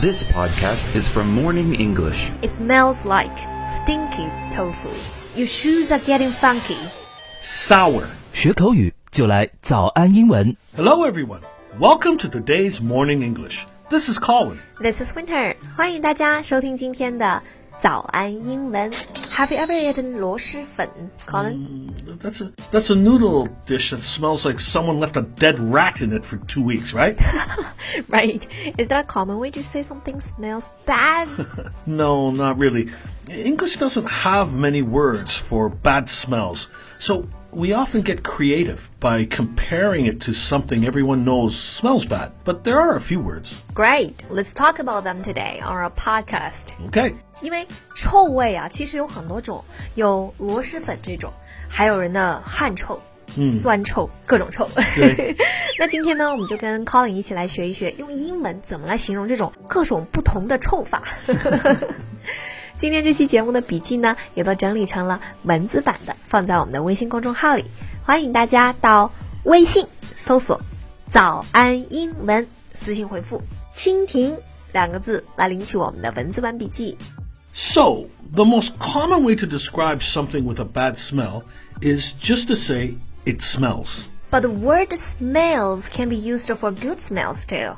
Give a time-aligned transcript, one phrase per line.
[0.00, 2.30] This podcast is from Morning English.
[2.42, 3.36] It smells like
[3.68, 4.90] stinky tofu.
[5.34, 6.78] Your shoes are getting funky.
[7.42, 8.04] sour.
[8.32, 10.56] 学口语就来早安英文。
[10.76, 11.40] Hello, everyone.
[11.78, 13.66] Welcome to today's morning English.
[13.88, 14.58] This is Colin.
[14.80, 15.54] This is Winter.
[15.76, 17.42] 欢迎大家收听今天的
[17.80, 18.90] 早安英文。
[19.40, 20.88] Have you ever eaten 螺蛳粉，
[21.26, 21.90] Colin？
[22.18, 26.12] That's a that's a noodle dish that smells like someone left a dead rat in
[26.12, 27.18] it for two weeks, right?
[28.08, 28.46] Right.
[28.78, 31.28] Is that a common way to say something smells bad?
[31.86, 32.88] no, not really.
[33.30, 40.06] English doesn't have many words for bad smells, so we often get creative by comparing
[40.06, 42.32] it to something everyone knows smells bad.
[42.44, 43.62] But there are a few words.
[43.74, 44.24] Great.
[44.28, 46.74] Let's talk about them today on our podcast.
[46.88, 47.14] Okay.
[47.42, 51.32] 因为臭味啊，其实有很多种，有螺蛳粉这种，
[51.68, 53.00] 还有人的汗臭、
[53.62, 54.68] 酸臭，各种臭。
[54.94, 55.36] 对
[55.78, 61.02] 那今天呢，我们就跟 Colin 一起来学一学，用英文怎么来形容这种各种不同的臭法。
[62.76, 67.64] 今天这期节目的笔记呢，也都整理成了文字版的，放在我们的微信公众号里，
[68.04, 69.10] 欢迎大家到
[69.44, 70.60] 微信搜索“
[71.10, 73.40] 早安英文”，私信回复“
[73.72, 74.36] 蜻蜓”
[74.72, 76.98] 两个字来领取我们的文字版笔记。
[77.54, 81.44] So, the most common way to describe something with a bad smell
[81.80, 84.04] is just to say it smells.
[84.30, 87.76] But the word smells can be used for good smells too.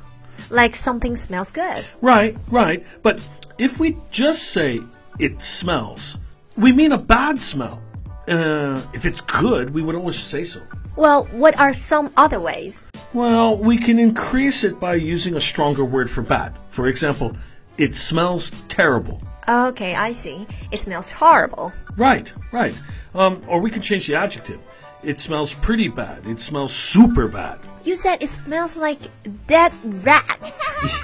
[0.51, 1.85] Like something smells good.
[2.01, 2.85] Right, right.
[3.03, 3.21] But
[3.58, 4.82] if we just say
[5.20, 6.20] it smells,
[6.58, 7.82] we mean a bad smell.
[8.28, 10.62] Uh, if it's good, we would always say so.
[10.96, 12.88] Well, what are some other ways?
[13.14, 16.56] Well, we can increase it by using a stronger word for bad.
[16.70, 17.36] For example,
[17.78, 19.22] it smells terrible.
[19.50, 20.48] Okay, I see.
[20.72, 21.74] It smells horrible.
[21.98, 22.76] Right, right.
[23.14, 24.60] Um, or we can change the adjective.
[25.04, 26.26] It smells pretty bad.
[26.26, 27.60] It smells super bad.
[27.84, 29.00] You said it smells like
[29.48, 29.74] dead
[30.06, 30.54] rat.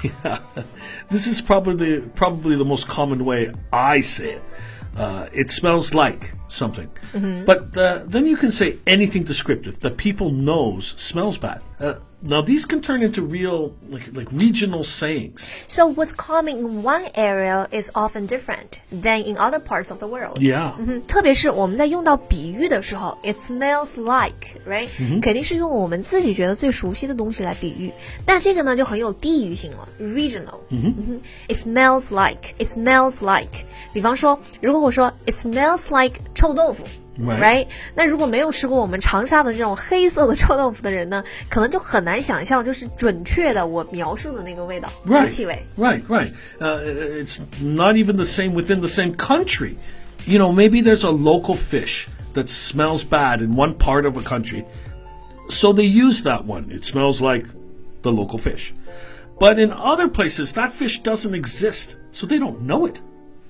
[0.02, 0.38] Yeah,
[1.10, 4.42] this is probably the, probably the most common way I say it.
[4.96, 6.90] Uh, it smells like something,
[7.46, 11.62] but uh, then you can say anything descriptive that people knows smells bad.
[11.78, 15.51] Uh, now these can turn into real like like regional sayings.
[15.67, 20.07] so what's common in one area is often different than in other parts of the
[20.07, 20.39] world.
[20.39, 24.87] Yeah, 嗯，特别是我们在用到比喻的时候，it smells like，right？、
[25.21, 27.91] 肯定是用我们自己觉得最熟悉的东西来比喻。
[28.25, 30.59] 那这个呢就很有地域性了，regional。
[30.69, 33.65] 嗯哼，it smells like，it smells like。
[33.93, 36.85] 比方说，如果我说 it smells like 臭豆腐。
[37.19, 37.67] Right.
[37.95, 45.65] 那如果没有吃过我们长沙的这种黑色的臭豆腐的人呢，可能就很难想象，就是准确的我描述的那个味道，那个 right, 气味。
[45.77, 46.31] right, right.
[46.59, 46.79] Uh,
[47.23, 49.75] it's not even the same within the same country.
[50.25, 54.21] You know, maybe there's a local fish that smells bad in one part of a
[54.21, 54.65] country,
[55.49, 56.69] so they use that one.
[56.69, 57.45] It smells like
[58.01, 58.73] the local fish.
[59.39, 62.99] But in other places, that fish doesn't exist, so they don't know it.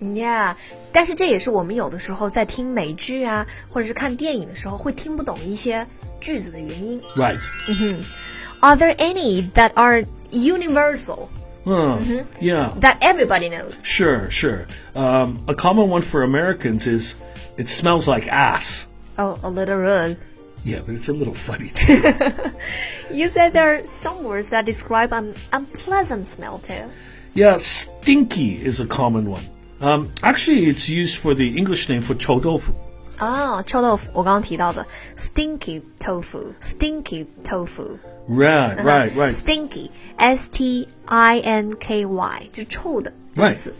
[0.02, 0.56] Yeah，
[0.92, 5.88] 但是这也是我们有的时候在听美剧啊，或者是看电影的时候会听不懂一些
[6.20, 7.02] 句子的原因。
[7.16, 7.40] Right.
[8.60, 11.30] Are there any that are universal
[11.64, 11.98] Huh,
[12.40, 12.72] Yeah.
[12.82, 13.80] that everybody knows?
[13.84, 14.68] Sure, sure.
[14.94, 17.16] Um, a common one for Americans is
[17.58, 18.88] it smells like ass.
[19.18, 20.18] Oh, a little rude.
[20.64, 22.02] Yeah, but it's a little funny too.
[23.12, 26.90] You said there are some words that describe an unpleasant smell too.
[27.34, 29.44] Yeah, stinky is a common one.
[29.80, 32.74] Um, actually, it's used for the English name for chou tofu.
[33.18, 34.86] 啊，臭豆腐，我刚刚提到的
[35.16, 37.98] stinky tofu，stinky tofu。
[38.28, 43.54] Right, right, right, Stinky，S T I N K Y，就是臭的这个 right.
[43.54, 43.74] 词。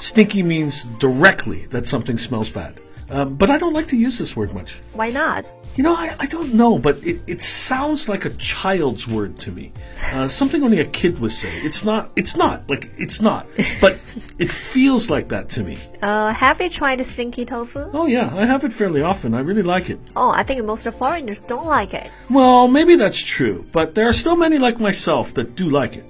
[0.00, 2.74] Stinky means directly that something smells bad.
[3.13, 4.81] Um, but I don't like to use this word much.
[4.93, 5.45] Why not?
[5.75, 9.51] You know, I, I don't know, but it, it sounds like a child's word to
[9.51, 9.71] me.
[10.11, 11.49] Uh, something only a kid would say.
[11.61, 13.47] It's not, it's not, like, it's not.
[13.79, 13.93] But
[14.39, 15.77] it feels like that to me.
[16.03, 17.89] Uh, have you tried stinky tofu?
[17.93, 19.33] Oh, yeah, I have it fairly often.
[19.33, 19.97] I really like it.
[20.17, 22.11] Oh, I think most of foreigners don't like it.
[22.29, 26.03] Well, maybe that's true, but there are still many like myself that do like it.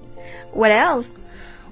[0.51, 1.11] What else?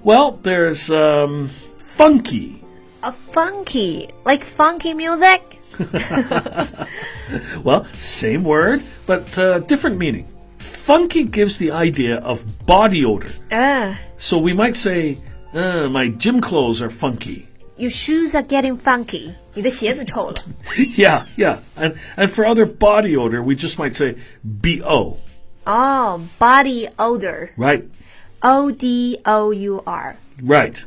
[0.04, 2.61] Well, there's um, funky
[3.03, 5.61] A funky, like funky music.
[7.65, 10.27] Well, same word, but uh, different meaning.
[10.59, 13.31] Funky gives the idea of body odor.
[13.51, 15.19] Uh, So we might say,
[15.53, 17.49] uh, my gym clothes are funky.
[17.79, 19.35] your shoes are getting funky.
[19.55, 20.35] 你的鞋子臭了。
[20.97, 21.59] yeah, yeah.
[21.77, 25.19] And, and for other body odor, we just might say BO,
[25.67, 27.51] Oh, body odor.
[27.59, 27.85] right?
[28.43, 30.17] O D O U R.
[30.43, 30.85] Right.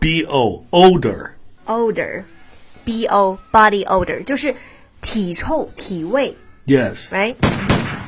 [0.00, 0.70] BO, odor.
[0.72, 1.34] Odor.
[2.84, 4.54] B O body odor 就是
[5.00, 6.36] 体臭、体味
[6.66, 7.08] Yes.
[7.10, 7.34] ，right？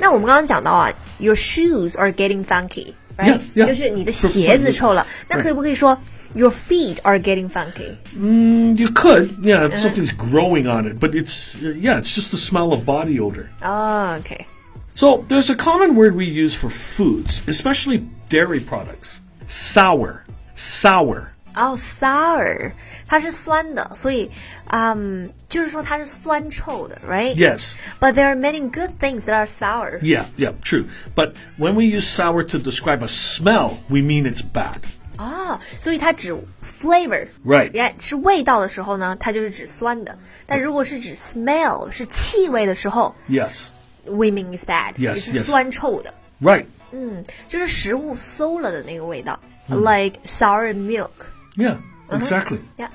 [0.00, 3.38] 那我们刚刚讲到啊，your shoes are getting funky， ，right？
[3.38, 3.66] Yeah, yeah.
[3.66, 5.98] 就是你的鞋子臭了，那可不可以说
[6.32, 7.96] Your feet are getting funky？
[8.16, 12.30] Mm, you could, yeah, if something's growing on it, but it's uh, yeah, it's just
[12.30, 13.46] the smell of body odor.
[13.62, 14.46] 哦，OK，
[14.94, 19.20] So there's a common word we use for foods, especially dairy products.
[19.48, 20.22] Sour,
[20.54, 21.32] sour.
[21.54, 22.70] 哦，sour，
[23.08, 24.30] 它是酸的，所以，
[24.68, 27.34] 嗯，就是说它是酸臭的，right？
[27.34, 27.72] Yes.
[27.98, 29.98] But there are many good things that are sour.
[30.00, 30.84] Yeah, yeah, true.
[31.16, 34.76] But when we use sour to describe a smell, we mean it's bad.
[35.16, 36.32] 啊，所以它指
[36.64, 37.26] flavor。
[37.44, 37.72] Right.
[37.72, 40.16] 原来是味道的时候呢，它就是指酸的。
[40.46, 43.64] 但如果是指 smell 是气味的时候 Yes.
[44.04, 45.42] ，we mean is bad， Yes, 也是 yes.
[45.42, 46.14] 酸臭的。
[46.40, 46.66] Right.
[46.92, 51.10] 嗯，就是食物馊了的那个味道、l i k e sour milk。
[51.56, 51.78] Yeah,
[52.10, 52.58] exactly.
[52.76, 52.88] Yeah.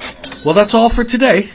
[0.44, 1.48] Well, that's all for today.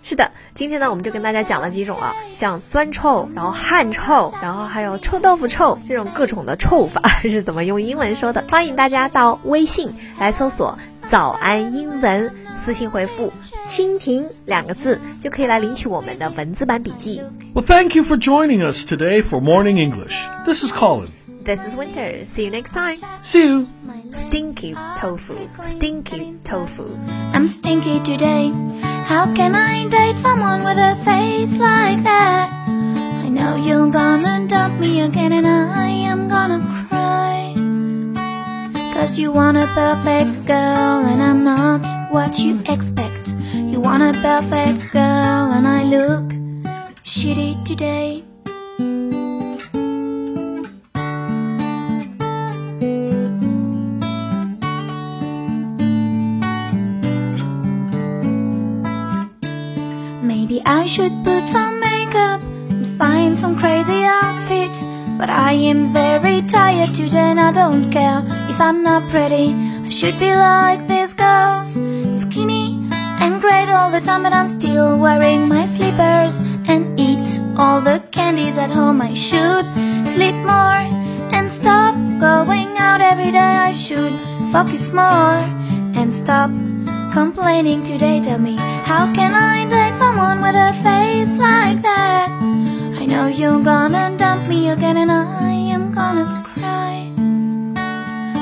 [0.00, 8.42] 是的，今天呢，我们就跟大家讲了几种啊，像酸臭，然后汗臭，然后还有臭豆腐臭这种各种的臭法是怎么用英文说的。
[8.50, 10.78] 欢迎大家到微信来搜索“
[11.10, 13.30] 早安英文”，私信回复“
[13.66, 17.20] 蜻蜓”两个字，就可以来领取我们的文字版笔记。
[17.54, 20.26] Well, thank you for joining us today for Morning English.
[20.46, 21.08] This is Colin.
[21.44, 22.16] This is Winter.
[22.16, 22.96] See you next time.
[23.20, 23.66] See you.
[24.13, 25.49] Stinky tofu.
[25.59, 26.99] Stinky tofu.
[27.33, 28.51] I'm stinky today.
[29.09, 32.51] How can I date someone with a face like that?
[33.25, 37.55] I know you're gonna dump me again and I am gonna cry.
[38.93, 41.81] Cause you want a perfect girl and I'm not
[42.11, 43.33] what you expect.
[43.55, 46.25] You want a perfect girl and I look
[47.01, 48.23] shitty today.
[60.65, 64.71] I should put some makeup and find some crazy outfit.
[65.17, 69.53] But I am very tired today and I don't care if I'm not pretty.
[69.85, 71.73] I should be like these girls,
[72.19, 72.79] skinny
[73.19, 78.01] and great all the time, but I'm still wearing my slippers and eat all the
[78.11, 79.01] candies at home.
[79.01, 79.65] I should
[80.07, 80.83] sleep more
[81.35, 83.55] and stop going out every day.
[83.69, 84.13] I should
[84.51, 85.43] focus more
[85.99, 86.49] and stop
[87.11, 88.21] complaining today.
[88.21, 92.29] Tell me, how can I date someone with a face like that?
[92.99, 97.11] I know you're gonna dump me again and I am gonna cry.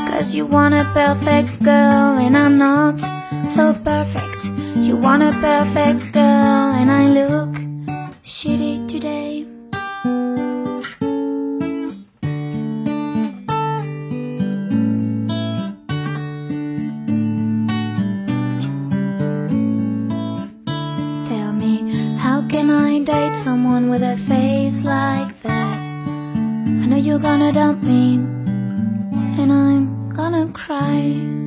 [0.10, 3.00] Cause you want a perfect girl and I'm not
[3.46, 4.46] so perfect.
[4.76, 7.50] You want a perfect girl and I look
[8.24, 9.51] shitty today.
[23.06, 25.76] Can date someone with a face like that?
[25.76, 28.16] I know you're gonna dump me,
[29.42, 31.41] and I'm gonna cry.